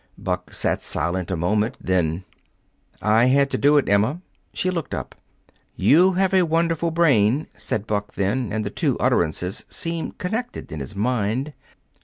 Buck 0.17 0.51
sat 0.51 0.81
silent 0.81 1.29
a 1.29 1.37
moment. 1.37 1.77
Then, 1.79 2.23
"I 3.03 3.25
had 3.25 3.51
to 3.51 3.57
do 3.59 3.77
it, 3.77 3.87
Emma." 3.87 4.19
She 4.51 4.71
looked 4.71 4.95
up. 4.95 5.13
"You 5.75 6.13
have 6.13 6.33
a 6.33 6.41
wonderful 6.41 6.89
brain," 6.89 7.45
said 7.55 7.85
Buck 7.85 8.13
then, 8.15 8.51
and 8.51 8.65
the 8.65 8.71
two 8.71 8.97
utterances 8.97 9.63
seemed 9.69 10.17
connected 10.17 10.71
in 10.71 10.79
his 10.79 10.95
mind. 10.95 11.53